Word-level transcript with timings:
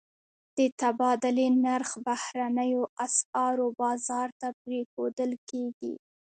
د 0.57 0.59
تبادلې 0.81 1.47
نرخ 1.65 1.89
بهرنیو 2.05 2.83
اسعارو 3.05 3.67
بازار 3.81 4.29
ته 4.39 4.47
پرېښودل 4.61 5.31
کېږي. 5.49 5.93